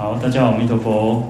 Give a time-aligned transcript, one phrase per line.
[0.00, 1.22] 好，大家好，阿弥陀佛。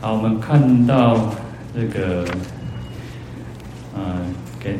[0.00, 1.34] 好，我们看到
[1.74, 2.24] 这个，
[3.92, 4.20] 嗯、呃，
[4.60, 4.78] 给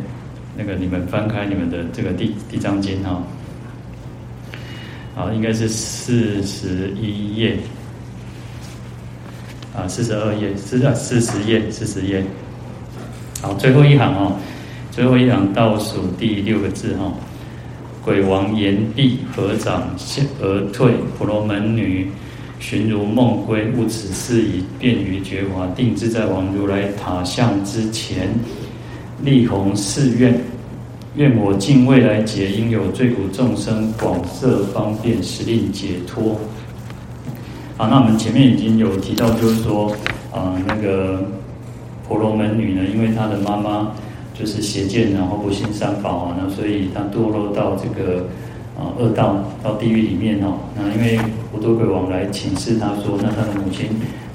[0.56, 3.20] 那个你们翻开你们的这个地地藏经哈。
[5.16, 7.56] 好，应该是四十一页，
[9.76, 12.24] 啊，四十二页，是啊，四十页，四十页。
[13.42, 14.36] 好，最后一行哦，
[14.92, 17.12] 最后一行倒数第六个字哈。
[18.08, 19.82] 鬼王炎帝，合掌
[20.40, 20.90] 而退。
[21.18, 22.10] 婆罗门女
[22.58, 28.30] 寻如梦归，悟此事已，便于觉华定自在王如来塔像之前，
[29.22, 30.40] 立弘誓愿：
[31.16, 36.34] 愿我尽未来劫，应有罪苦众生广设方便，实令解脱。
[37.76, 39.90] 好，那我们前面已经有提到，就是说，
[40.32, 41.22] 啊、呃，那个
[42.08, 43.92] 婆罗门女呢，因为她的妈妈。
[44.38, 48.20] 就是邪见，然后不信三宝啊，那所以他堕落到这个
[48.78, 50.54] 啊恶道，到地狱里面哦。
[50.76, 51.18] 那因为
[51.52, 53.88] 无多鬼王来请示他说，那他的母亲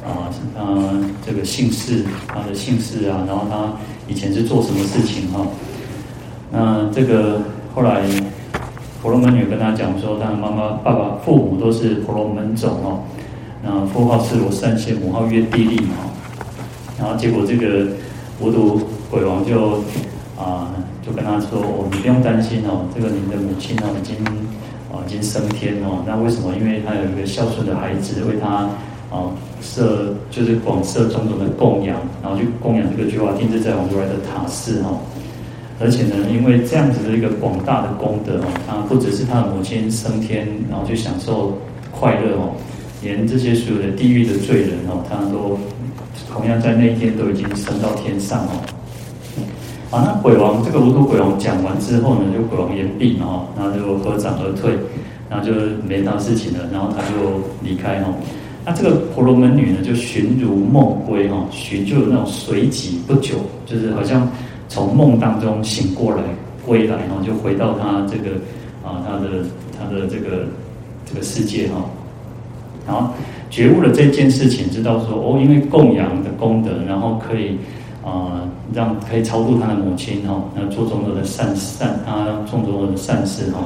[0.06, 0.92] 啊，他
[1.26, 3.72] 这个姓氏，他的姓氏啊，然后他
[4.10, 5.48] 以前是做什么事情哈？
[6.52, 7.42] 那这个
[7.74, 8.02] 后来
[9.02, 13.00] 婆罗门女跟他讲说，他的妈妈、爸爸、父母都是婆罗门种哦。
[13.64, 15.96] 那父号是罗善仙，母号曰地利嘛。
[17.00, 17.88] 然后结果这个
[18.42, 18.78] 无多。
[19.14, 19.84] 鬼王就
[20.36, 20.74] 啊，
[21.06, 24.18] 就跟他说：“哦，你不用担心哦，这个你的母亲哦，已经
[24.92, 26.04] 啊，已经升天哦。
[26.08, 26.52] 那为什么？
[26.60, 28.68] 因为他有一个孝顺的孩子，为他
[29.14, 29.30] 啊
[29.62, 34.98] 设就是广设种种的供养，然后去供养这个觉华定自在王如来的塔寺哦。
[35.80, 41.56] 而且呢，因为这样子的一个广大的功德哦，他不只是他的母亲升天，然后去享受
[41.92, 42.50] 快乐哦，
[43.04, 45.60] 连这些所有的地狱的罪人哦，他都
[46.34, 48.58] 同样在那一天都已经升到天上哦。”
[49.94, 54.74] 啊，那鬼王这个无多鬼王讲完之后呢，就鬼王言毕嘛，哈，然后就合掌而退，
[55.30, 55.54] 然后就
[55.88, 58.12] 没他事情了，然后他就离开哈。
[58.66, 63.36] 那这个婆罗门女呢，就寻如梦归哈，寻就有那种随即不久，
[63.68, 64.28] 就是好像
[64.68, 66.24] 从梦当中醒过来
[66.66, 68.32] 归来，然后就回到他这个
[68.84, 69.46] 啊，他的
[69.78, 70.48] 他的这个
[71.06, 71.86] 这个世界哈，
[72.88, 73.14] 然后
[73.52, 77.60] 觉悟了这件事情，知道说哦，因为供养的功德，然后可以。
[78.04, 78.44] 啊，
[78.74, 83.60] 让可以超度他的母亲哈，那做种种的善善啊，做种种的善事哈，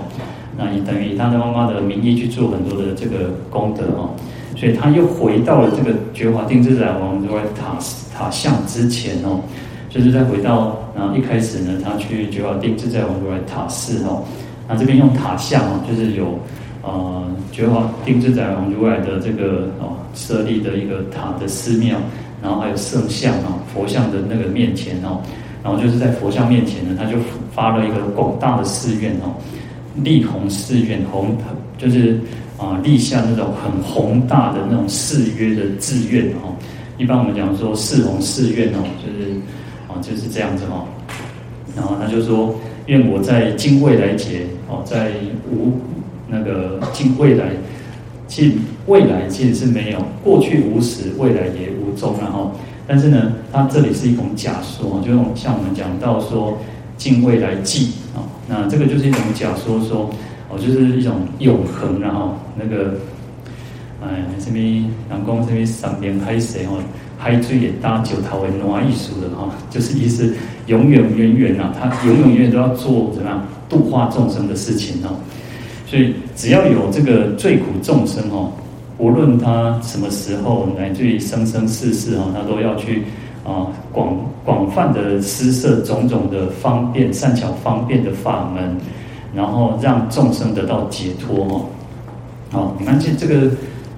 [0.55, 4.07] 那也等于以他的妈妈的名义去做很多的这个功德哈，
[4.55, 7.79] 所以他又回到了这个觉华定自在王如来塔
[8.15, 9.39] 塔像之前哦，
[9.89, 14.21] 就是在回到然后一开始呢，他去觉华定自在王如来塔寺哈，
[14.67, 16.37] 那这边用塔像哦，就是有
[16.83, 21.97] 呃觉华定自在王如来的这个哦设立的一个塔的寺庙。
[22.41, 25.21] 然后还有圣像啊，佛像的那个面前哦，
[25.63, 27.17] 然后就是在佛像面前呢，他就
[27.51, 29.33] 发了一个广大的誓愿哦，
[29.95, 31.35] 立弘誓愿，弘
[31.77, 32.19] 就是
[32.57, 36.55] 啊立下那种很宏大的那种誓约的志愿哦。
[36.97, 39.31] 一般我们讲说誓弘誓愿哦，就是
[39.87, 40.85] 啊就是这样子哦。
[41.75, 42.55] 然后他就说，
[42.87, 45.11] 愿我在尽未来劫哦，在
[45.51, 45.79] 无
[46.27, 47.49] 那个尽未来。
[48.27, 52.51] 尽未来其实是没有，过去无始，未来也无终，然后，
[52.87, 56.57] 但是呢，它这里是一种假说，就像我们讲到说
[56.97, 60.09] 敬未来际啊，那这个就是一种假说，说
[60.49, 62.93] 哦，就是一种永恒，然后那个，
[64.01, 66.81] 哎，这边南宫这边三边海水哦，
[67.17, 70.33] 海水也搭九桃为挪艺术的哈，就是意思
[70.67, 75.11] 永远远远啊，他永永远远都要做怎么样度化众生的事情哦。
[75.85, 78.51] 所以，只要有这个罪苦众生哦，
[78.97, 83.03] 无论他什么时候，乃至于生生世世哦，他都要去
[83.45, 88.75] 啊广广泛的施设种种的方便善巧方便的法门，
[89.33, 91.65] 然后让众生得到解脱哦。
[92.51, 93.51] 好，你看这这个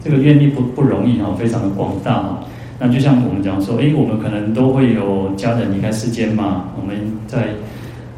[0.04, 2.40] 这个愿力不不容易哈，非常的广大哈。
[2.80, 6.96] 那就像我们讲说，诶，我们可能都会有家人离开世间嘛，我们
[7.28, 7.50] 在。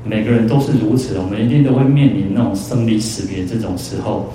[0.04, 4.26] 每个人都是如此，我们一定都会面临那种生离死别这种时候。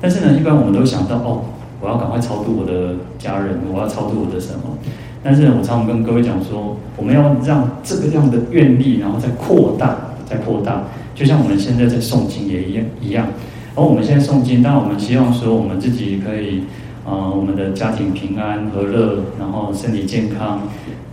[0.00, 1.42] 但是呢，一般我们都想到哦，
[1.80, 4.76] 我要赶快超度我的家人，我要超度我的什么？
[5.22, 9.96] 但是，我常常跟各位讲说，我们要让这个样的愿力，然后再扩大，
[10.26, 10.82] 再扩大。
[11.14, 13.26] 就像我们现在在诵经也一样一样。
[13.74, 16.64] 而我们现在诵经，当然我们希望说，我们自己可以。
[17.02, 20.60] 呃，我们的家庭平安和乐，然后身体健康，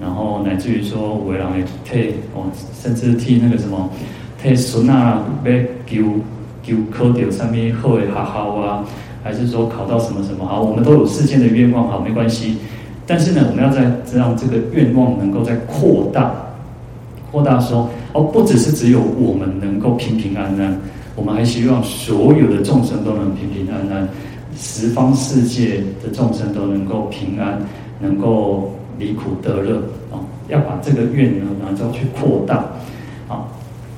[0.01, 1.47] 然后乃至于说，为人
[1.85, 2.43] 替哦，
[2.73, 3.89] 甚至替那个什么，
[4.39, 5.51] 替孙啊，要
[5.87, 6.03] 求
[6.61, 8.21] 求考到上面好的学校
[8.57, 8.83] 啊，
[9.27, 12.55] 还是说考到什么什么好，我们都有世间的愿望，好，没关系。
[13.05, 16.33] 但是呢，我们要在让这个愿望能够再扩大，
[17.29, 20.79] 扩大说哦，不只是只有我们能够平平安安，
[21.13, 24.07] 我们还希望所有的众生都能平平安安。
[24.55, 27.59] 十方世界的众生都能够平安，
[27.99, 29.75] 能够离苦得乐
[30.09, 30.23] 啊！
[30.47, 32.55] 要把这个愿呢，然后去扩大
[33.27, 33.43] 啊，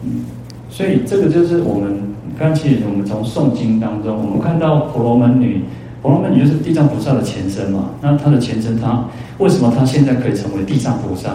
[0.04, 0.26] 嗯，
[0.70, 1.96] 所以这个就是我们
[2.40, 5.62] 刚才我们从诵经当中，我们看到婆罗门女，
[6.02, 7.90] 婆罗门女就是地藏菩萨的前身嘛。
[8.02, 9.04] 那她的前身，她
[9.40, 11.32] 为什么她现在可以成为地藏菩萨？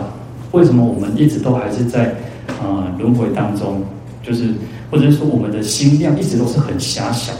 [0.52, 2.14] 为什么我们一直都还是在
[2.62, 3.82] 啊轮回当中？
[4.22, 4.54] 就是
[4.90, 7.34] 或者是说我们的心量一直都是很狭小。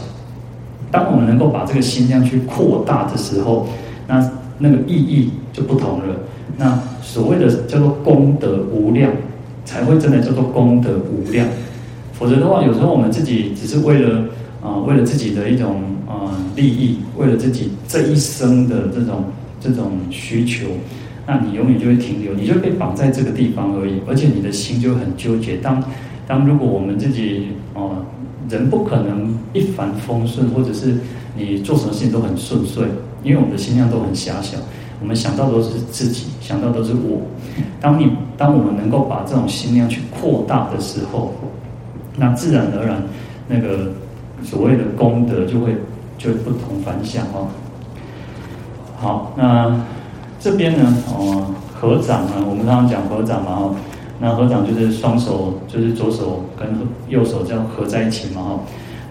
[0.91, 3.67] 当我们能够把这个心量去扩大的时候，
[4.07, 6.15] 那那个意义就不同了。
[6.55, 9.11] 那所谓的叫做功德无量，
[9.65, 11.47] 才会真的叫做功德无量。
[12.17, 14.19] 否则的话，有时候我们自己只是为了
[14.61, 19.25] 啊、呃，为了自己的一种啊、呃、利益，为了自己这一生的这种
[19.59, 20.67] 这种需求，
[21.27, 25.57] 那你永远就会停留，你就被绑在这个地方而已，而且你的心就很纠结。
[25.57, 25.83] 当
[26.27, 28.03] 当如果我们自己哦。
[28.47, 30.95] 人不可能一帆风顺，或者是
[31.35, 32.83] 你做什么事情都很顺遂，
[33.23, 34.55] 因为我们的心量都很狭小，
[35.01, 37.21] 我们想到都是自己，想到都是我。
[37.81, 38.07] 当你
[38.37, 41.33] 当我们能够把这种心量去扩大的时候，
[42.17, 43.03] 那自然而然，
[43.47, 43.91] 那个
[44.43, 45.75] 所谓的功德就会
[46.17, 47.47] 就不同凡响哦。
[48.97, 49.79] 好，那
[50.39, 53.75] 这边呢，哦，合掌呢，我们刚刚讲合掌嘛，哦。
[54.17, 56.69] 那合掌就是双手，就是左手跟
[57.09, 58.59] 右手这样合在一起嘛，哈，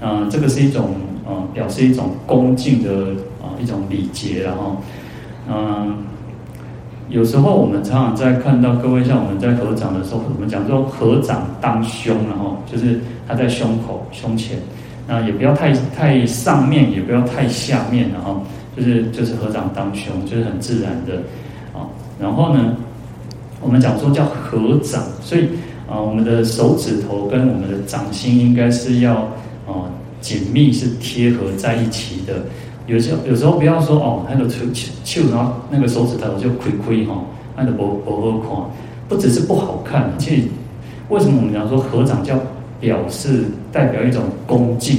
[0.01, 0.93] 嗯，这个是一种，
[1.27, 2.91] 呃，表示一种恭敬的
[3.43, 4.77] 啊一种礼节，然后，
[5.47, 5.99] 嗯，
[7.09, 14.59] 有时候我们常常在看到各位像我们在合掌的时候，我们讲说合掌当胸，然后就是他在胸口胸前，
[15.07, 18.43] 那也不要太太上面，也不要太下面，然后
[18.77, 21.15] 就是就是合掌当胸，就是很自然的，
[21.79, 21.87] 啊，
[22.21, 22.77] 然后呢。
[23.61, 25.49] 我们讲说叫合掌，所以
[25.89, 29.15] 啊，我们的手指头跟我们的掌心应该是要
[29.67, 29.89] 啊
[30.21, 32.35] 紧密是贴合在一起的。
[32.87, 34.65] 有时候有时候不要说哦，那个手
[35.05, 37.23] 手然后那个手指头就亏亏哈，
[37.57, 38.51] 那个不不好看，
[39.09, 40.43] 不只是不好看，其实
[41.09, 42.39] 为什么我们讲说合掌叫
[42.81, 44.99] 表示代表一种恭敬？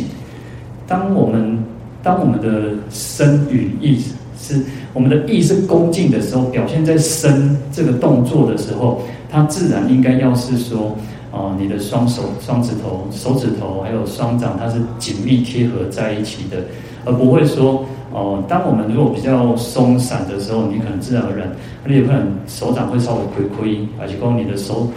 [0.88, 1.64] 当我们
[2.02, 4.04] 当我们的身与意。
[4.38, 4.62] 是
[4.94, 10.96] 我们的意是恭敬的时候，表现在身这个动作的时候，它自然应该要是说，
[11.32, 16.58] 哦、你的双手、双指头、手指头还有双掌，它是紧密贴合在一起的，
[17.06, 21.50] 而不会说，哦、当我们如果比较松散的时候，你可能自然而然，
[21.86, 24.90] 你有可能手掌会稍微亏亏，而且光你的手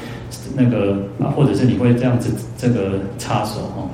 [0.56, 3.88] 那个啊，或者是你会这样子这个插手哦，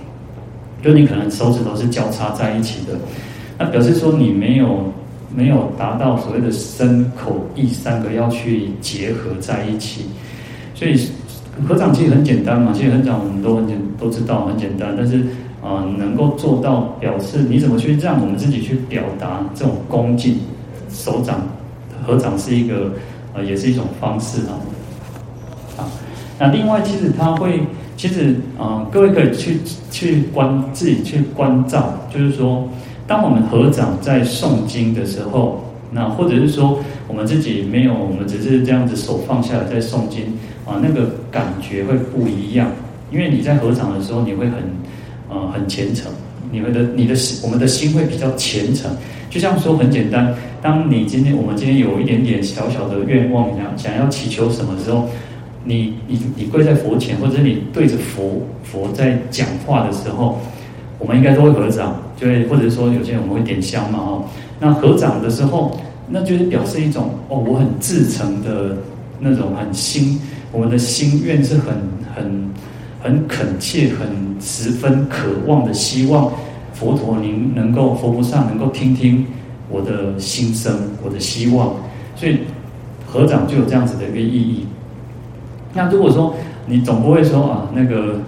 [0.82, 2.92] 就你可能手指头是交叉在一起的，
[3.58, 4.80] 那表示说你没有。
[5.36, 10.04] 没有达到所谓的身口意三个要去结合在一起，
[10.76, 10.96] 所以
[11.66, 15.24] 合掌其实很简单嘛，其实合掌我们都很简都知道很简单，但是
[15.64, 20.38] 啊、能够做到表示你怎么去让我们自己去表达这种恭敬，
[20.90, 21.40] 手掌
[22.06, 22.92] 合掌是一个
[23.32, 24.52] 呃也是一种方式啊。
[25.78, 25.88] 啊，
[26.38, 27.62] 那另外其实他会
[27.96, 32.68] 其实啊、各位可以去去观自己去关照，就是说。
[33.06, 35.62] 当我们合掌在诵经的时候，
[35.92, 40.22] 那或者是说我们自己没有，我们只是这样子手放下来在诵经
[40.64, 42.70] 啊，那个感觉会不一样。
[43.12, 44.54] 因为你在合掌的时候，你会很
[45.34, 46.10] 呃很虔诚，
[46.52, 48.90] 你们的你的心，我们的心会比较虔诚。
[49.28, 50.32] 就像说很简单，
[50.62, 55.08] 当你今天我们今天有一点点小小的愿望，想想要祈求什么时候，
[55.64, 60.38] 你你你跪在佛前，或者你对着佛佛在讲话的时候。
[61.00, 64.24] 我们应该都会合掌，就会或者说有些人我们会点香嘛，哦，
[64.58, 65.78] 那合掌的时候，
[66.08, 68.76] 那就是表示一种哦，我很至诚的
[69.18, 70.18] 那种很心，
[70.50, 71.74] 我们的心愿是很
[72.14, 72.50] 很
[73.02, 74.06] 很恳切、很
[74.40, 76.32] 十分渴望的，希望
[76.72, 79.26] 佛陀您能够佛菩萨能够听听
[79.70, 81.74] 我的心声，我的希望，
[82.16, 82.40] 所以
[83.06, 84.66] 合掌就有这样子的一个意义。
[85.72, 86.34] 那如果说
[86.66, 88.20] 你总不会说啊，那个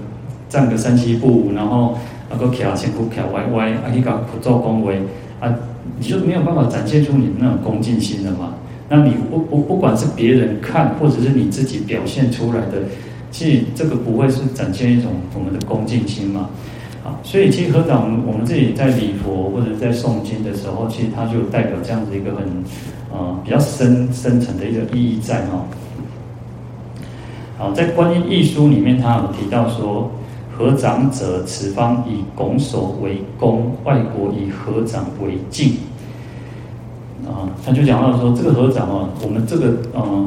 [0.49, 1.97] 站个三七步，然后。
[2.29, 5.01] 啊，个卡前不卡歪歪，啊，你搞做恭维
[5.39, 5.47] 啊，
[5.97, 8.55] 你就没有办法展现出你那种恭敬心了嘛？
[8.89, 12.83] 那你不不不管是别人看，或者是你自己表现出来的，
[13.31, 16.49] 其实这个不会是展现一种我们的恭敬心嘛？
[17.05, 22.47] 啊，所以其实合掌，我们自己在礼佛或者在诵经的时候，其实它就代表这样子一个很
[23.13, 25.65] 呃比较深深层的一个意义在哈。
[27.59, 30.11] 好，在观音一书里面，他有提到说。
[30.59, 35.73] 合掌者，此方以拱手为恭，外国以合掌为敬。
[37.27, 40.27] 啊，他就讲到说，这个合掌啊，我们这个呃，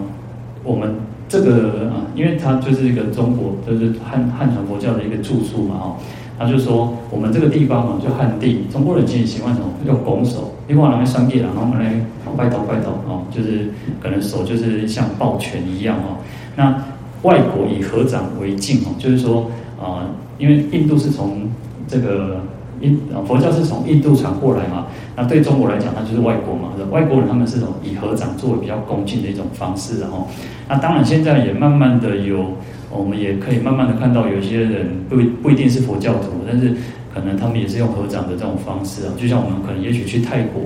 [0.63, 0.93] 我们
[1.27, 5.95] 这个啊，因为它就是一个中国，就是汉汉传佛教的一个著述嘛，哦，
[6.37, 9.67] 他就说我们这个地方嘛，就汉地，中国人其实喜欢什么？
[9.87, 11.93] 用拱手，另外两个商业，然后我们来
[12.35, 13.69] 拜头拜头哦，就是
[14.01, 16.17] 可能手就是像抱拳一样哦。
[16.57, 16.75] 那
[17.21, 19.49] 外国以合掌为敬哦，就是说
[19.81, 20.03] 啊、
[20.37, 21.47] 因为印度是从
[21.87, 22.41] 这个
[22.81, 24.87] 印佛教是从印度传过来嘛，
[25.19, 30.25] 那对中国来讲，它就是外国嘛，外国人他们是以合掌作为比较恭敬的一种方式，然后
[30.69, 32.53] 那当然现在也慢慢的有。
[32.91, 36.73] 我们也可以慢慢的看到，有些人不不一定是佛教徒，但是
[37.13, 39.13] 可能他们也是用合掌的这种方式啊。
[39.15, 40.63] 就像我们可能也许去泰国，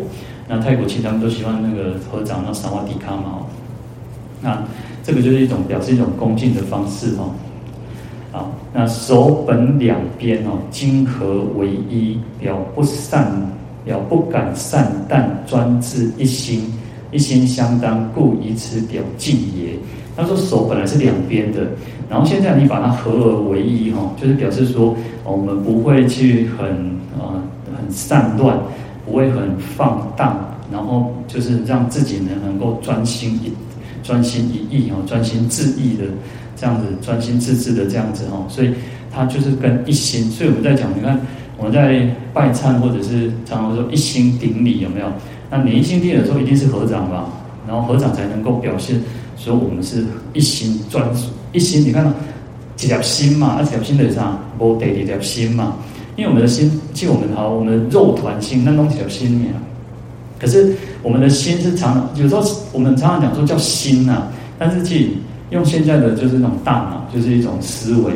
[0.47, 3.39] 那泰国其实他们都喜欢那个合掌，那萨瓦迪卡嘛。
[4.41, 4.63] 那
[5.03, 7.31] 这个就是一种表示一种恭敬的方式哦。
[8.31, 13.33] 好，那手本两边哦，经合为一，表不善，
[13.83, 16.71] 表不敢善，但专志一心，
[17.11, 19.73] 一心相当，故以此表敬也。
[20.15, 21.67] 他说手本来是两边的。
[22.09, 26.67] 然后现在你把它合而为一哈，就是表示说，我们不会去很
[27.17, 27.41] 呃
[27.75, 28.55] 很散乱，
[29.03, 30.37] 不会很放荡，
[30.71, 33.51] 然后就是让自己呢能够专心一
[34.03, 36.03] 专心一意哈，专心致意的
[36.55, 38.45] 这样子，专心致志的这样子哈。
[38.47, 38.71] 所以
[39.11, 40.29] 它就是跟一心。
[40.29, 41.19] 所以我们在讲，你看
[41.63, 45.07] 我们在拜忏或者是常常说一心顶礼有没有？
[45.49, 47.29] 那你一心顶礼的时候一定是合掌吧？
[47.65, 49.01] 然后合掌才能够表现
[49.37, 50.03] 说我们是
[50.33, 51.29] 一心专属。
[51.53, 52.11] 一心，你看到
[52.75, 53.55] 几条心嘛？
[53.57, 54.37] 那几条心的啥？
[54.59, 55.77] 无得几条心嘛？
[56.17, 59.51] 因为我们的心，即我们好，我们的肉团心那弄几条心呀？
[60.37, 62.43] 可是我们的心是常，有时候
[62.73, 64.27] 我们常常讲说叫心呐、啊，
[64.59, 65.17] 但是即
[65.51, 68.11] 用现在的就是那种大脑，就是一种思维，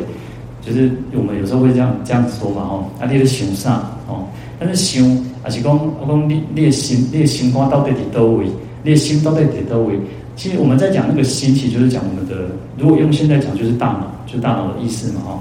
[0.68, 4.26] 就是我们有时候会这样这样子说嘛哦，啊，你的想啥哦？
[4.60, 5.02] 但是想
[5.42, 8.46] 还是讲我讲你你的心，你的心肝到底伫叨位？
[8.82, 9.98] 你的心到底伫叨位？
[10.36, 12.50] 其实我们在讲那个心，其实就是讲我们的。
[12.76, 15.40] 如果用现在讲，就是大脑，就大脑的意思嘛，哈。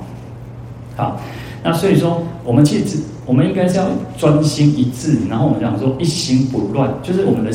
[0.95, 1.21] 好，
[1.63, 7.51] 那所以说，我们其实我们应该是要专心一致，然后我们讲说一心不乱，就是我们的，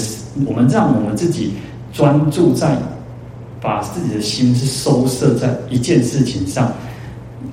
[0.46, 1.52] 我们让我们自己
[1.92, 2.76] 专注在
[3.60, 6.72] 把自己的心是收摄在一件事情上。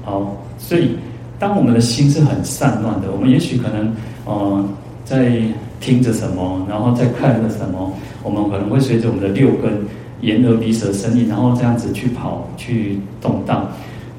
[0.03, 0.96] 好，所以
[1.38, 3.93] 当我们的心是很散乱的，我们也许可能，
[4.25, 4.65] 呃，
[5.05, 5.41] 在
[5.79, 7.91] 听着什么，然后在看着什么。
[8.22, 9.72] 我们可能会随着我们的六根
[10.22, 13.65] 眼耳鼻舌身意，然后这样子去跑去动荡。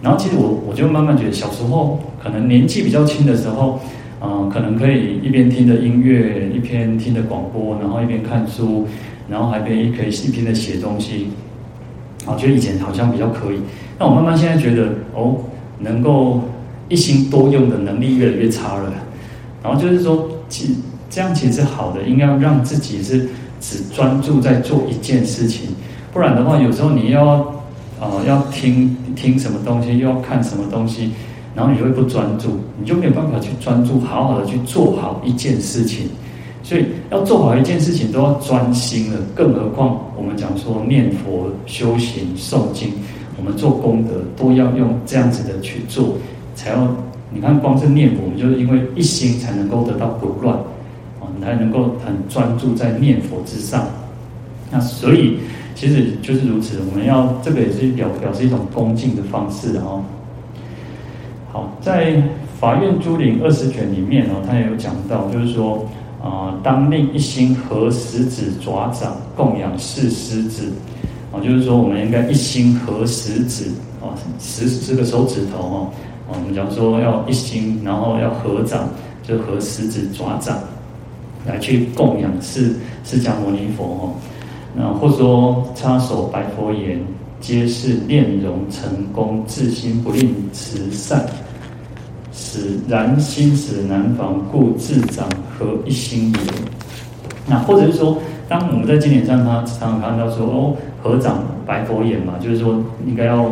[0.00, 3.79] 然后其实我我就慢慢觉得，小时候可能年纪比较轻的时候，
[4.23, 8.87] 嗯、呃，可能可以一边听着音乐，一边听着广播，然后一边看书，
[9.29, 11.29] 然后还可以可以一边的写东西。
[12.27, 13.61] 啊，觉得以前好像比较可以。
[13.99, 15.37] 那我慢慢现在觉得，哦，
[15.81, 16.41] 能够
[16.89, 18.93] 一心多用的能力越来越差了。
[19.63, 20.77] 然后就是说，其
[21.09, 23.29] 这样其实是好的，应该让自己是。
[23.63, 25.69] 只专注在做一件事情，
[26.15, 27.45] 不然的话，有时候你要，
[28.01, 31.11] 呃，要听听什么东西，又要看什么东西，
[31.55, 36.09] 然后你会不专注，你就没有办法去专注，好好的去做好一件事情。
[36.63, 42.91] 所以要做好一件事情都要专心的，更何况我们讲说念佛、修行、诵经，
[43.40, 46.18] 我们做功德都要用这样子的去做，
[46.54, 46.87] 才要
[47.32, 50.56] 你看，光是念佛，我们就是因为一心才能够得到不乱。
[51.42, 53.87] 才能够很专注在念佛之上，
[54.70, 55.38] 那所以
[55.75, 56.78] 其实就是如此。
[56.90, 60.04] 我们要这个也是表表示一种恭敬的方式哦。
[61.50, 62.12] 好，在
[62.61, 65.78] 《法院珠林二十卷》里面哦，他也有讲到，就是说
[66.23, 70.70] 啊、呃，当令一心合十指爪掌供养四狮子
[71.33, 73.67] 啊，就是说我们应该一心合十指
[74.01, 75.91] 啊，十这个手指头哦，
[76.29, 78.89] 我们讲说要一心，然后要合掌，
[79.23, 80.59] 就合十指爪掌。
[81.47, 84.13] 来去供养释释迦牟尼佛哦，
[84.77, 87.01] 那或说插手白佛言，
[87.41, 91.25] 皆是炼容成功，自心不吝慈善，
[92.31, 95.27] 使然心使难防，故自掌
[95.59, 96.39] 合一心也。
[97.47, 98.19] 那或者是说，
[98.50, 103.45] 当我们在经典上，他常常看到说哦，合掌白佛眼嘛，就是说应该要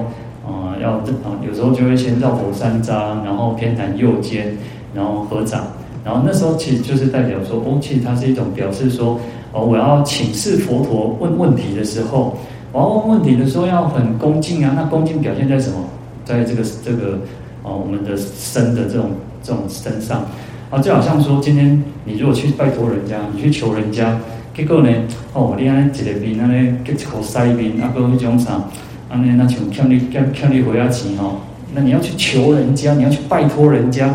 [0.44, 0.90] 啊、呃、要
[1.22, 2.90] 啊，有时候就会先绕佛三匝，
[3.24, 4.58] 然后偏袒右肩，
[4.92, 5.62] 然后合掌。
[6.04, 9.20] 然后那时候其实就是代表说，哦，其实它是一种表示说，
[9.52, 12.36] 哦，我要请示佛陀问问题的时候，
[12.72, 14.72] 我要问问题的时候要很恭敬啊。
[14.74, 15.78] 那恭敬表现在什么？
[16.24, 17.16] 在这个这个
[17.62, 19.10] 哦，我们的身的这种
[19.44, 20.26] 这种身上
[20.70, 24.18] 啊，就好像说，今天你如果去拜托人家，你去求人家，
[24.58, 24.90] 结果呢，
[25.34, 28.60] 哦，你安一个面，安尼结一口塞面，啊，个那种啥，
[29.08, 31.36] 安尼那像欠你欠欠你回家钱哦，
[31.72, 34.12] 那你要去求人家，你要去拜托人家。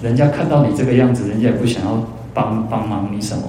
[0.00, 2.00] 人家看到你这个样子，人家也不想要
[2.32, 3.42] 帮帮忙你什么，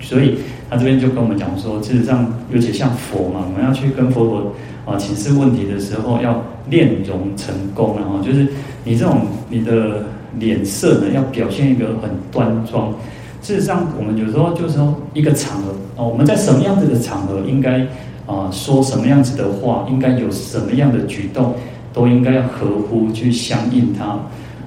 [0.00, 0.38] 所以
[0.70, 4.52] 他这边就跟我们讲说，事实上，尤其像佛嘛，我们要去跟佛陀
[4.86, 8.46] 啊请示问题的时候，要炼融成功，然后就是
[8.84, 10.04] 你这种你的
[10.38, 12.94] 脸色呢，要表现一个很端庄。
[13.42, 17.80] 事实上，我们有时候就是说一个场合啊，我们在什么样子的场合应该
[18.26, 21.54] 啊说什么样子的话，应该有什么样的举动，
[21.92, 24.18] 都应该要合乎去相应它。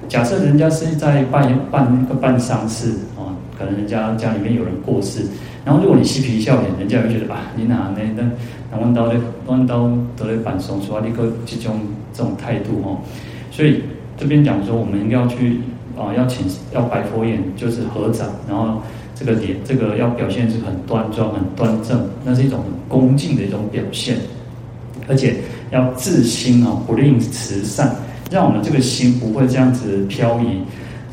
[0.08, 5.22] 假设人家是在办办个办丧事啊，可能人家家里面有人过世，
[5.64, 8.28] 然后如果你嬉皮笑脸，人家会觉得啊，你哪那那
[8.70, 9.14] 那弯刀的
[9.46, 11.80] 弯刀得了板松出来，立刻这种
[12.12, 12.98] 这种态度哦。
[13.50, 13.82] 所以
[14.18, 15.60] 这边讲说，我们应该要去
[15.96, 18.80] 啊，要请要白佛眼，就是合掌，然后
[19.14, 24.16] 这个脸这个要表现是很端庄、很端正，那是一种很恭敬的一种表现，
[25.08, 25.36] 而且
[25.70, 27.94] 要自心啊，不吝慈善。
[28.30, 30.58] 让我们这个心不会这样子飘移。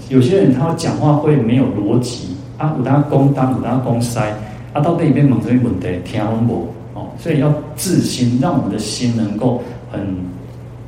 [0.09, 4.33] 有些人他讲话会没有逻辑啊，有他公当，有他公塞
[4.73, 9.61] 啊，到那边猛追猛的听我哦，所以要自心，让我们的心能够
[9.91, 10.01] 很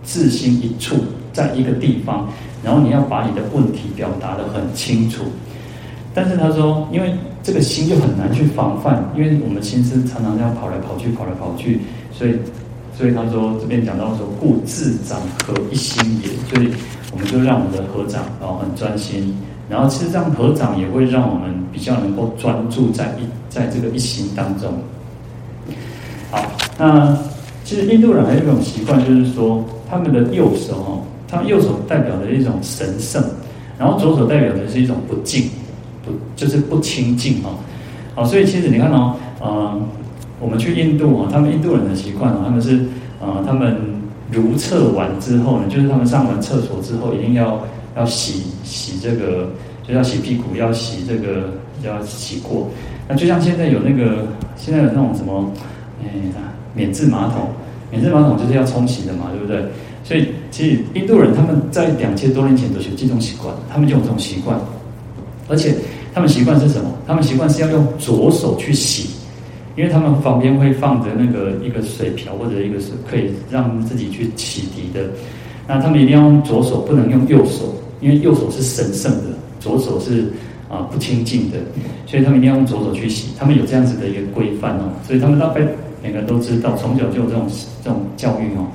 [0.02, 0.96] 自心一处，
[1.34, 2.28] 在一个地方，
[2.64, 5.24] 然后你要把你的问题表达得很清楚。
[6.14, 12.36] 但是他说，因为这个心就很难去防范，因为我们心思常常这样跑来跑去，跑来跑去，所以。
[12.96, 16.28] 所以他说这边讲到说，故自掌合一心也。
[16.48, 16.72] 所以
[17.12, 19.36] 我们就让我们的合掌啊很专心，
[19.68, 24.72] 然后其实这样合掌也会让我们比较能够专注在一在这个一心当中。
[26.30, 26.46] 好，
[26.78, 27.18] 那
[27.64, 31.02] 其实印度人还有一种习惯，就是说他们的右手哦，
[31.34, 33.24] 他右手代表的一种神圣，
[33.78, 35.50] 然后左手代表的是一种不净，
[36.06, 37.58] 不就是不清净哦。
[38.14, 39.82] 好，所以其实你看哦，嗯。
[40.40, 42.76] 我们去印度啊，他们印度人的习惯啊，他们是
[43.22, 43.78] 啊，他们
[44.30, 47.64] 如厕完之后呢，就是他们上完厕所之后，一定要
[47.96, 49.48] 要洗洗这个，
[49.88, 52.68] 就要洗屁股，要洗这个，要洗过。
[53.08, 55.50] 那就像现在有那个，现在有那种什么，
[56.04, 56.10] 哎，
[56.74, 57.48] 免治马桶，
[57.90, 59.64] 免治马桶就是要冲洗的嘛，对不对？
[60.04, 64.60] 所以其实印度人他们在两千多年前都有这种习惯，他们就有这种习惯，
[65.48, 65.76] 而且
[66.14, 66.90] 他们习惯是什么？
[67.08, 69.10] 他们习惯是要用左手去洗。
[69.76, 75.10] 因为他们旁边会放着那个一个水瓢或者一个是可以让自己去洗涤的，
[75.68, 80.32] 那他们一定要用左手，不能用右手，因为右手是神圣的，左手是
[80.70, 81.58] 啊不清净的，
[82.06, 83.30] 所以他们一定要用左手去洗。
[83.36, 85.62] 他们有这样子的一个规范哦，所以他们大概
[86.04, 87.48] 每个人都知道，从小就有这种
[87.84, 88.68] 这种教育哦。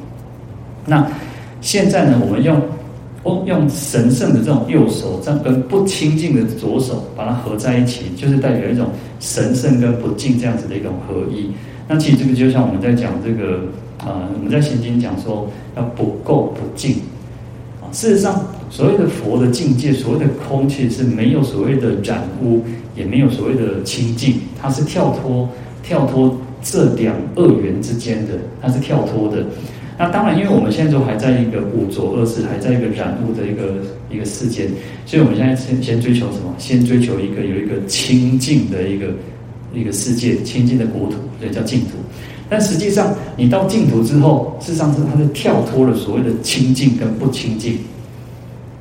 [0.85, 1.07] 那
[1.61, 2.61] 现在呢，我们用
[3.23, 3.43] 哦。
[3.47, 8.87] 用神圣的这种右手，这样跟不清净的左手把它合在一起，就是代表一种
[9.21, 11.51] 神圣跟不净这样子的一种合一。
[11.89, 13.61] 那其实这个就像我们在讲这个
[13.99, 16.93] 啊、我们在心经讲说要不垢不净
[17.81, 17.91] 啊。
[17.91, 18.41] 事实上，
[18.71, 22.63] 所谓的佛的境界，所谓的空，其实是没有所谓的染污，
[22.95, 25.49] 也没有所谓的清净，它是跳脱
[25.83, 29.45] 跳脱这两恶缘之间的，它是跳脱的。
[29.99, 34.69] 那当然，因为我们现在都还在一个五浊恶世，还在一个染污的一个一个世间，
[35.05, 36.55] 所以我们现在先先追求什么？
[36.57, 39.09] 先追求一个有一个清净的一个
[39.75, 41.97] 一个世界，清净的国土，所以叫净土。
[42.49, 47.77] 但实际上，你到净土之后，事实上是它是跳脱了所谓的清净跟不清净，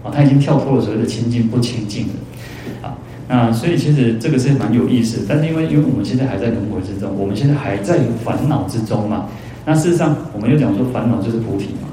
[0.04, 2.96] 啊，它已经跳脱了所谓的清净不清净了，啊，
[3.28, 5.26] 那所以其实这个是蛮有意思。
[5.28, 9.28] 但是因为因为我们现在还在轮回之中，我们现在还在烦恼之中嘛。
[9.70, 11.90] 那事实上，我们又讲说烦恼就是菩提嘛，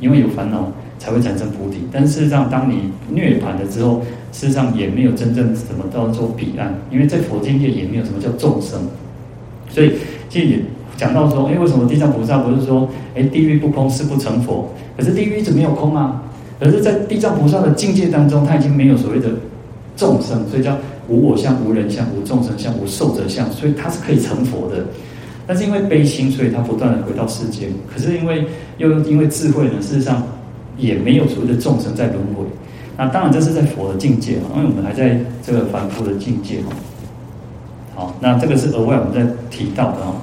[0.00, 1.78] 因为有烦恼才会产生菩提。
[1.92, 8.80] 但事实上，当你涅槃了之后，事实上也没有真正什么叫做彼岸，因为在佛经界也没有什么叫众生。
[9.70, 9.92] 所以，
[10.28, 10.58] 其实也
[10.96, 14.70] 讲到说，哎，为什么地藏菩萨不是说，哎，地狱不空誓不成佛？
[14.96, 16.24] 可是地狱一直没有空啊。
[16.58, 19.28] 可是，在地藏菩萨的境界当中，他已经没有所谓的
[19.96, 20.76] 众生，所以叫
[21.08, 24.84] 无我相、无人相、无众生相、无寿者相，所以他是可以成佛的。
[25.46, 27.68] 但是因为悲心，所以他不断的回到世间。
[27.92, 28.46] 可是因为
[28.78, 30.22] 又因为智慧呢，事实上
[30.78, 32.44] 也没有所谓的众生在轮回。
[32.96, 36.68] 那当然这是在佛的境界嘛，因为我们还在这个凡夫的境界嘛。
[37.94, 40.14] 好，那这个是额外我们在提到的哦。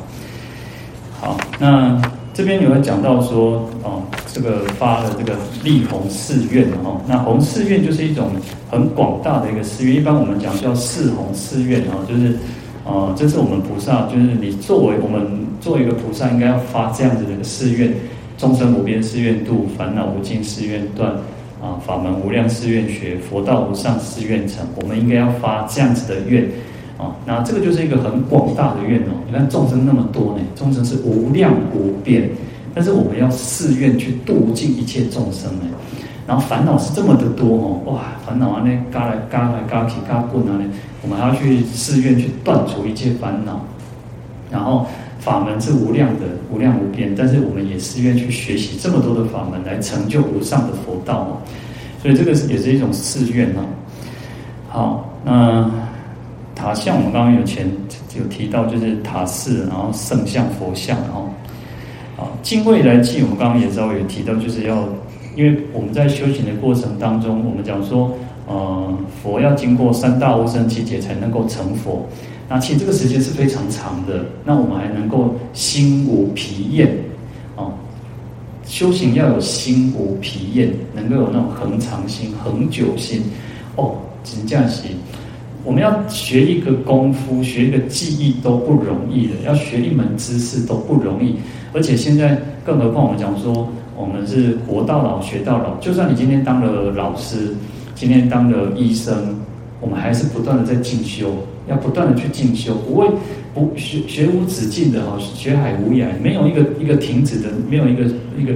[1.19, 2.01] 好，那
[2.33, 4.01] 这边有人讲到说，哦，
[4.31, 7.01] 这个发了这个立弘誓愿哦。
[7.05, 8.31] 那弘誓愿就是一种
[8.71, 12.37] 很广大的一个誓愿，一般我们讲叫誓弘誓愿哦，就是。
[12.89, 15.21] 啊，这是我们菩萨，就是你作为我们
[15.61, 17.93] 作为一个菩萨，应该要发这样子的誓愿：
[18.35, 21.11] 众生无边誓愿度，烦恼无尽誓愿断，
[21.61, 24.65] 啊，法门无量誓愿学，佛道无上誓愿成。
[24.75, 26.43] 我们应该要发这样子的愿，
[26.97, 29.13] 啊，那这个就是一个很广大的愿哦。
[29.27, 32.27] 你看众生那么多呢，众生是无量无边，
[32.73, 35.65] 但是我们要誓愿去度尽一切众生呢。
[36.29, 40.65] 然后烦恼是这么的多哦，哇，烦恼啊，那嘎来嘎来嘎去嘎滚啊，那
[41.01, 43.59] 我们还要去誓愿去断除一切烦恼。
[44.51, 44.85] 然后
[45.19, 51.37] 法门是无量的，无量无边，但是我们也寺愿去学习这么多的法门，来成就无上的佛道哦。
[51.99, 53.65] 所以这个也是一种寺院哦。
[54.69, 55.67] 好，那
[56.53, 57.67] 塔像我们刚刚有前
[58.15, 61.27] 有提到，就是塔寺，然后圣像、佛像，然后
[62.17, 64.87] 啊，敬未来记，我们刚刚也稍微有提到，就是要，
[65.35, 68.11] 因为我们在修行的过程当中，我们讲说，
[68.47, 72.07] 呃，佛要经过三大阿僧只劫才能够成佛。
[72.49, 76.89] 那其实这个时间是非常长的，那我们还能够心无疲厌，
[77.55, 77.71] 哦，
[78.65, 83.21] 修行要有心无疲厌，能够有那种恒常心、恒久心，
[83.75, 84.85] 哦，真正是，
[85.63, 91.35] 我们要学一个功夫、学一个技艺都不容易的，要学一门知识都不容易，
[91.71, 97.53] 而且现在更何况我们讲说，我们是活到老学到老，就算你今天当了老师，
[97.95, 99.13] 今天当了医生，
[99.81, 101.33] 我们还是不断的在进修。
[101.67, 103.07] 要不断的去进修，不会
[103.53, 108.05] 不学学无止境的哈，学海无涯，没有一个一个停止的，没有一个
[108.37, 108.53] 一个。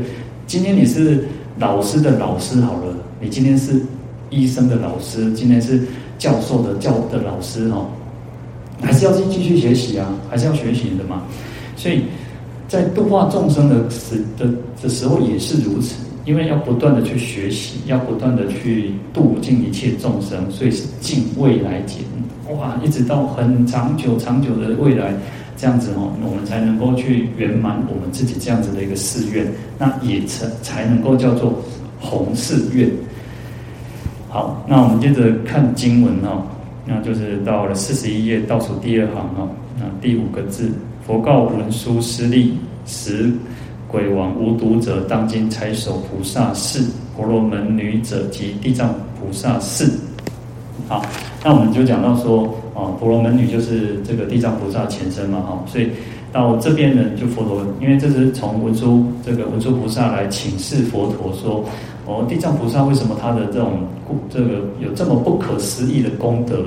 [0.47, 1.27] 今天你是
[1.60, 3.73] 老师的老师好了，你今天是
[4.29, 5.82] 医生的老师，今天是
[6.17, 7.86] 教授的教的老师哈，
[8.82, 11.21] 还是要继继续学习啊，还是要学习的嘛。
[11.75, 12.03] 所以
[12.73, 14.47] 在度化众生的时的
[14.81, 15.93] 的时候也是如此，
[16.25, 21.97] 因为要不断的去学习，要不断的去度尽一切众生，所以是敬未来劫。
[22.57, 25.13] 哇，一直到很长久、长久的未来，
[25.55, 29.45] 这样子哦，我们才能够去圆满我们自己这样子的一个誓愿，
[29.77, 31.53] 那也才才能够叫做
[31.99, 32.89] 弘誓愿。
[34.29, 36.41] 好，那我们接着看经文哦，
[36.88, 40.71] 那就是到了四十一页倒数第二行哦，那第五个字，
[41.06, 42.54] 佛告文殊师利，
[42.86, 43.30] 时
[43.89, 46.82] 鬼王无毒者，当今财首菩萨是
[47.16, 49.89] 婆罗门女者及地藏菩萨是。
[50.88, 51.06] 好，
[51.44, 55.89] 那我们就讲到说，哦，婆罗门女就是这个地藏菩萨前身嘛，哈，所以
[56.32, 61.66] 到这边呢，就佛陀，因为这是从文殊这个文殊菩萨来请示佛陀说，
[62.06, 63.80] 哦，地藏菩萨为什么他的这种
[64.30, 66.66] 这个有这么不可思议的功德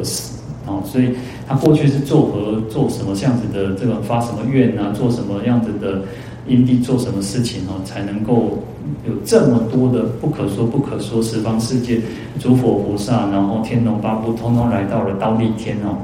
[0.66, 0.82] 史啊？
[0.84, 1.14] 所以
[1.46, 6.02] 他过去是做何做什么这样子的这个发什么愿啊，做什么样子的
[6.46, 8.58] 因地做什么事情哦，才能够。
[9.04, 12.00] 有这么多的不可说不可说十方世界
[12.38, 15.98] 诸佛菩萨，然后天龙八部通通来到了忉利天哦。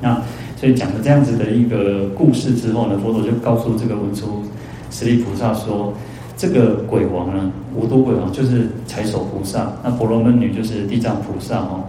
[0.00, 0.20] 那
[0.56, 4.42] 所以讲了这样子的一个故事之后呢，佛陀就告诉这个文殊
[4.90, 5.94] 师利菩萨说，
[6.36, 11.84] 这个鬼王呢，无毒鬼王就是财首菩萨，那婆罗门女就是地藏菩萨哦。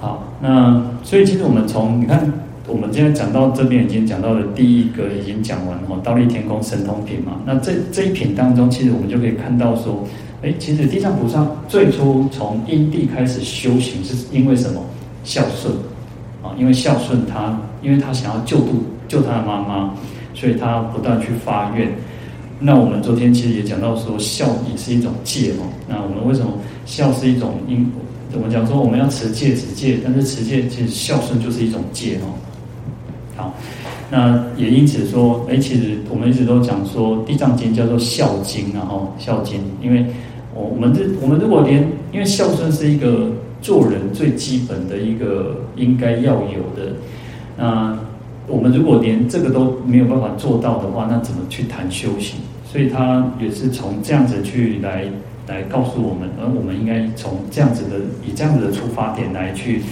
[0.00, 2.32] 好，那所以其实我们从你看。
[2.66, 7.32] 我们今天讲到这边已经讲到了第一个已经讲完了哦，忉利天宫神通品嘛。
[7.44, 10.06] 那这这一品当中，其实我们就可以看到说，
[10.42, 14.80] 哎，其实地藏菩萨最初从因地开始修行，是因为什么？
[15.24, 15.74] 孝顺
[16.44, 19.92] 啊，因为孝顺他，因为他想要救度救他的妈妈，
[20.32, 21.90] 所以他不断去发愿。
[22.60, 25.66] 那我们昨天其实也讲到说，孝也是一种戒哦。
[25.88, 26.52] 那我们为什么
[26.86, 28.00] 孝是一种因果？
[28.34, 32.30] 我们讲说我们要持戒止戒，但是持戒其实孝顺就是一种戒哦。
[33.36, 33.54] 好，
[34.10, 40.04] 那也因此说，哎，其实我们一直都讲说，《地藏经》叫做孝经，然后孝经，因为
[40.54, 43.30] 我我们这我们如果连，因为孝顺是一个
[43.62, 46.92] 做人最基本的一个应该要有的，
[47.56, 47.98] 那
[48.46, 52.36] 我们如果连这个都没有办法做到的话，那怎么去谈修行？
[52.70, 55.04] 所以他也是从这样子去来
[55.50, 59.82] 来告诉我们，而我们应该从这样子的以这样子的出发点来去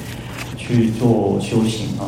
[0.56, 2.06] 去做修行啊。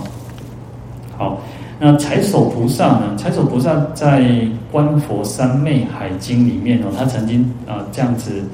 [1.18, 1.42] 好，
[1.80, 3.16] 那财首菩萨呢？
[3.18, 4.20] 财首菩萨在
[4.70, 8.44] 《观佛三昧海经》里面哦，他曾经啊这样子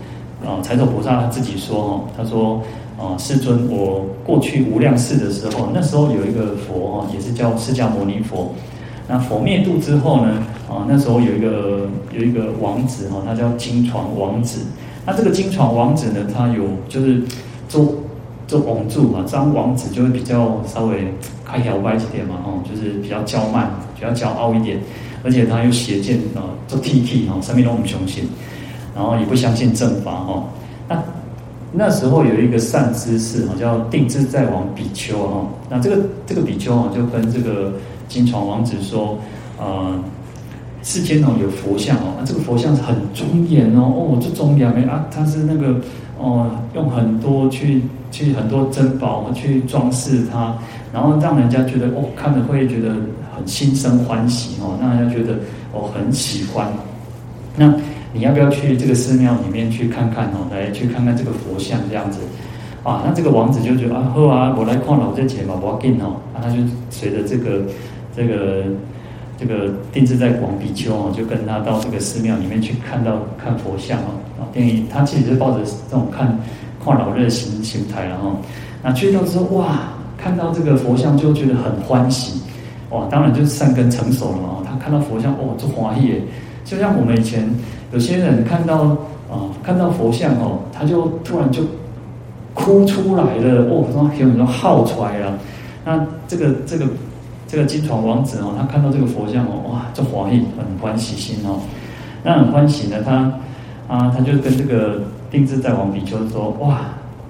[0.42, 2.62] 啊，财首菩萨他自己说哦，他说
[2.98, 8.50] 啊，世尊，我过去无量世的时候，那时候有一个佛哦，也是叫释迦牟尼佛。
[9.06, 14.62] 那佛灭度之后呢，啊，那时候有一个有一个王子哈，他叫金床王子。
[15.06, 17.22] 那这个金床王子呢，他有就是
[17.68, 17.94] 做。
[18.48, 21.12] 做王柱嘛，这样王子就会比较稍微
[21.44, 24.78] 开条歪一点嘛，哦，就是比较骄慢，比较骄傲一点，
[25.24, 28.22] 而且他又邪见啊，做 T T 哈，上面都很雄心，
[28.94, 30.44] 然后也不相信正法哦。
[30.88, 31.02] 那
[31.72, 35.44] 那时候有一个善知识哈，叫定制在王比丘哈。
[35.68, 37.72] 那这个这个比丘哦，就跟这个
[38.08, 39.18] 金床王子说，
[39.58, 39.98] 呃，
[40.86, 45.78] 世间哦有佛像哦，那这个佛像是很庄严哦，哦，这庄严没啊，它是那个。
[46.18, 50.56] 哦，用很多去去很多珍宝去装饰它，
[50.90, 52.88] 然后让人家觉得哦，看着会觉得
[53.36, 55.34] 很心生欢喜哦，让人家觉得
[55.74, 56.72] 哦很喜欢。
[57.54, 57.70] 那
[58.14, 60.48] 你要不要去这个寺庙里面去看看哦？
[60.50, 62.18] 来去看看这个佛像这样子
[62.82, 63.02] 啊？
[63.04, 66.16] 那这个王子就觉得啊，好啊，我来看老这钱嘛，我要给哦。
[66.32, 67.60] 那他就随着这个
[68.16, 68.64] 这个
[69.38, 75.58] 这个定制在广比丘哦，就跟他到这个寺庙里面去看到看佛像哦，啊，等于他其实是抱着
[75.90, 76.26] 这种看
[76.82, 78.36] 看老热心心态然后，
[78.82, 82.40] 那去到之后哇，看到这个佛像就觉得很欢喜，
[82.88, 86.22] 哇，当然就是善根成熟了嘛，他看到佛像哦，这欢喜，
[86.64, 87.46] 就像我们以前
[87.92, 88.96] 有些人看到
[89.30, 91.60] 啊，看到佛像哦，他就突然就
[92.54, 95.38] 哭出来了，哦，说有很多号出来了，
[95.84, 96.86] 那这个这个。
[97.46, 101.60] 这个金床王子哦，他看到这个佛像哦，哇，就欢喜，很欢喜心哦。
[102.24, 103.32] 那很欢喜呢，他
[103.86, 106.80] 啊，他就跟这个定自在王比丘说：哇，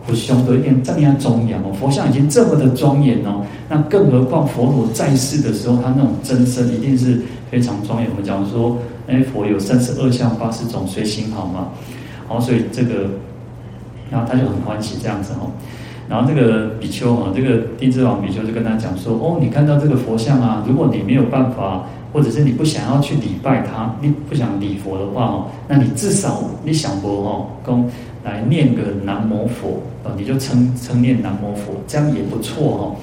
[0.06, 8.08] 佛像都一点这样庄严哦，佛像已经这么的庄严哦，那更何况佛陀在世的时候，他那种真身一定是非常庄严。
[8.10, 11.68] 我们讲说，哎，佛有三十二相八十种随行好嘛，
[12.26, 13.10] 好，所以这个，
[14.10, 15.50] 然后他就很欢喜这样子哦。
[16.08, 27.90] 然后这个比丘啊，这个定自王比丘就跟他讲说：哦，你看到这个佛像啊，如果你没有办法，或者是你不想要去礼拜他，你不想礼佛的话哦，那你至少你想佛哦，供
[28.24, 32.96] 来念个南无佛啊，你就称称念南无佛，这样也不错哦。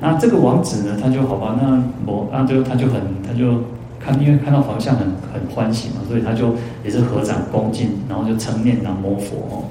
[0.00, 3.64] 那这个王子呢，他就好吧，那我那就他就很他就
[3.98, 9.64] 看，因为看到佛像很很欢喜嘛，所以他就也是合掌恭敬，然后就称念南无佛哦，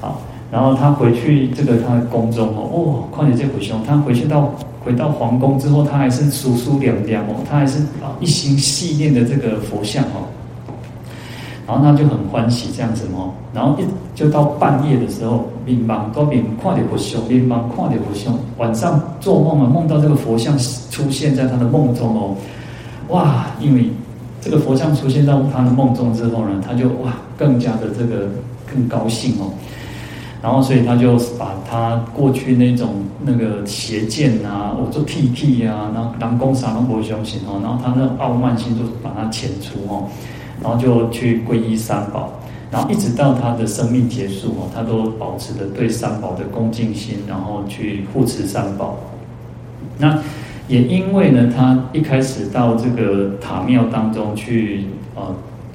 [0.00, 0.22] 好。
[0.52, 4.52] 然后他回去这个他的宫中哦，哦，况且这回兄，他回去到
[4.84, 10.28] 回到皇宫之后，他还是疏疏凉凉哦，他还是啊一心系念的这个佛像哦，
[11.66, 13.84] 然后他就很欢喜这样子哦，然后一
[14.14, 20.54] 就到半夜的时候，明茫高明况且佛兄，明茫况且佛兄，晚上做梦啊，梦到这个佛像
[20.90, 22.36] 出现在他的梦中哦，
[23.08, 23.88] 哇，因为
[24.42, 28.28] 这个佛像出现在他的梦中之后呢，他就哇更加的这个
[28.70, 29.48] 更高兴哦。
[30.42, 40.08] 然后，所以他就把他过去那种那个邪见啊，我做屁屁啊，然后当公杀人不相信哦，然后他那傲慢心就把他遣除哦，
[40.60, 42.32] 然后就去皈依三宝，
[42.72, 48.98] 然后一直到他的生命结束哦，他都保持着对三宝的恭敬心，然后去护持三宝。
[49.96, 50.18] 那
[50.66, 55.22] 也因为呢，他一开始到这个塔庙当中去呃。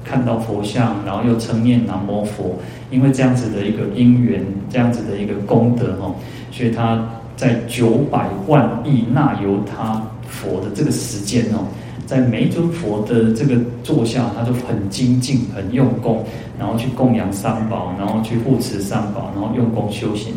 [0.08, 2.56] 看到佛像，然后又称念南无佛，
[2.90, 6.14] 因为这样子的一个因缘，这样子的一个功德哦，
[6.50, 11.66] 所以他在九百万亿那由他佛的这个时间哦，
[12.06, 16.24] 在每一尊佛的这个座下，他就很精进、很用功，
[16.58, 20.32] 然后去供养三宝，然后去护持三宝，然后用功修行，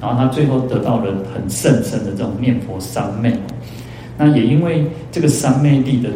[0.00, 3.32] 然后他最后得到了很甚深的这种念佛三昧。
[4.16, 6.10] 那也因为这个三昧力的。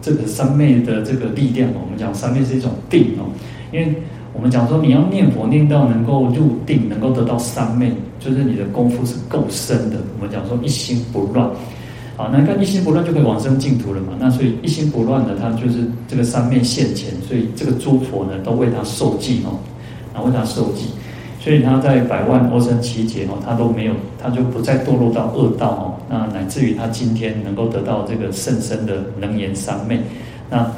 [0.00, 3.28] 这个三昧的这个力量，我们讲三昧是一种定哦，
[3.72, 3.94] 因为
[4.32, 9.98] 我们讲说你要念佛念到能够入定，能够得到三昧，就是你的功夫是够深的。
[10.18, 11.50] 我们讲说一心不乱，
[12.16, 14.14] 好，那看一心不乱就可以往生净土了嘛。
[14.18, 19.58] 那所以一心不乱的，他就是这个三昧现前，所以这个诸佛呢都为他受记哦，
[20.14, 20.86] 然后为他受记。
[21.40, 25.84] 所以他在百万阿僧只劫哦，他都没有，他就不再堕落到恶道哦。
[26.06, 29.98] 那乃至于他今天能够得到这个甚深的能言三昧，
[30.50, 30.70] 那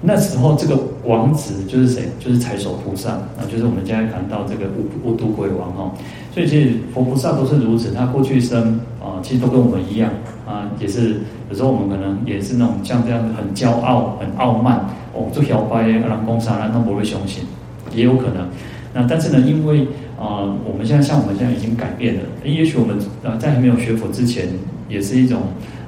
[0.00, 2.08] 那时候这个王子就是谁？
[2.18, 4.64] 就是财首菩萨，那就是我们现在谈到这个
[5.04, 5.92] 五五毒鬼王哦。
[6.32, 10.10] 所以其实佛菩萨都是如此，他过去生啊，其实都跟我们一样
[10.46, 14.80] 啊，也是有时候我们可能也是那种像这样很骄傲、很傲慢
[15.12, 17.44] 哦，做小白阿兰公沙兰那不会雄心，
[17.94, 18.48] 也有可能。
[18.96, 19.80] 那但是呢，因为
[20.16, 24.48] 啊、呃，我们现在像我们现在已经改变了，也许我们呃在还没有学佛之前，
[24.88, 25.42] 也是一种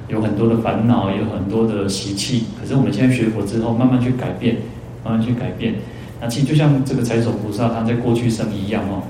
[0.09, 2.43] 有很多的烦恼，有很多的习气。
[2.59, 4.57] 可是我们现在学佛之后，慢慢去改变，
[5.05, 5.73] 慢慢去改变。
[6.19, 9.01] 那其实就像这个财首菩萨他在过去生一样哦，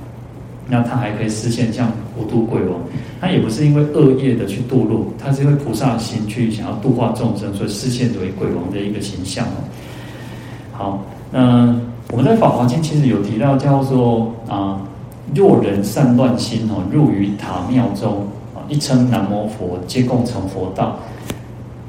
[0.70, 2.80] 那他还可以实现像五度鬼王，
[3.20, 9.58] 他也不是因为恶业的去堕落，他是因为菩萨心去想要度化众生，所以实现为鬼王的一个形象哦。
[10.72, 11.76] 好，那。
[12.12, 14.80] 我们在《法华经》其实有提到，叫做啊，
[15.36, 20.98] 若人善乱心哦，入于塔庙中啊，一称南无佛，皆共成佛道。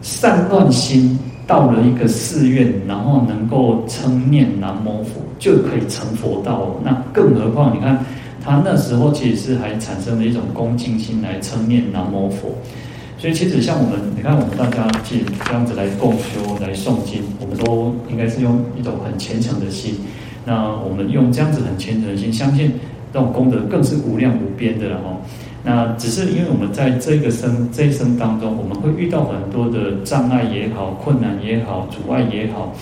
[0.03, 6.67] 善乱心到了一个寺院，然后能够称念南无佛，就可以成佛道。
[6.83, 8.05] 那更何况，你看
[8.45, 12.49] 他那时候其实是还产生了一种恭敬心来称念南无佛。
[13.19, 19.97] 所以其实像我们，你看我们大家去这样子来共修、来诵经，我们都应该是用一种很虔诚的心。
[20.45, 22.73] 那我们用这样子很虔诚的心，相信
[23.13, 25.19] 这种功德更是无量无边的了哦。
[25.65, 32.73] 那只是因为我们在这个生这一生当中，我们会遇到很多的障碍也好、困难也好、阻碍也好。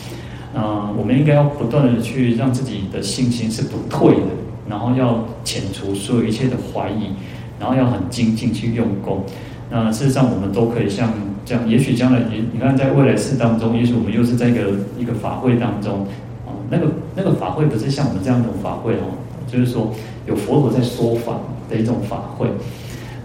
[0.55, 4.29] 啊，我们应该要不断的去让自己的信心是不退的，
[4.69, 7.11] 然后要遣除所有一切的怀疑，
[7.59, 9.25] 然后要很精进去用功。
[9.69, 11.13] 那事实上，我们都可以像
[11.45, 14.61] 这样，也许将来你你看在未来世当中，也许我们又是在一个
[14.99, 16.07] 一个法会当中，
[16.47, 19.11] 啊，那个那个法会不是像我们这样一种法会哦，
[19.49, 19.93] 就是说
[20.27, 21.35] 有佛陀在说法
[21.69, 22.47] 的一种法会。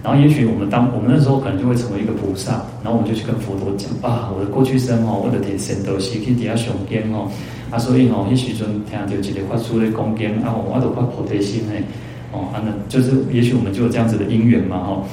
[0.04, 7.30] 然后也许我们当我们那时候可能就会成为一个菩萨，然后我们就去跟佛陀讲啊，我的过去生哦，我的天神都是去底下上根哦，
[7.70, 11.74] 啊，所以哦，那时阵听到一个发出的恭敬啊，我都发菩提心呢，
[12.32, 15.04] 哦，啊，那就是也许我们就有这样子的因缘嘛，哈。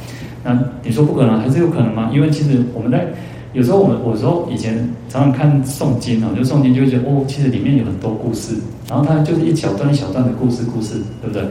[0.44, 2.11] 那你说不可能，还是有可能吗？
[2.12, 3.07] 因为其实我们在
[3.53, 8.55] 有时候我们，我说以前常常看诵经啊，就诵经就会觉得哦，其实里面有很多故事，
[8.88, 11.44] 然后它就是一小段一小段的故事，故事对不对？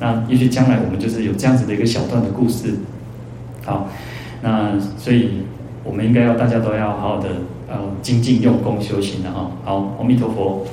[0.00, 2.74] 那也许将来我们就是有这样子的一个小段的故事，
[3.64, 3.88] 好，
[4.42, 5.42] 那所以
[5.84, 7.28] 我们应该要大家都要好好的
[7.68, 9.48] 呃精进用功修行的哈。
[9.64, 10.66] 好，阿弥陀佛。